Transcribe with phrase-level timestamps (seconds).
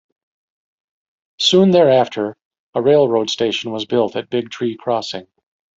[1.37, 2.35] Soon thereafter,
[2.73, 5.27] a railroad station was built at Big Tree Crossing.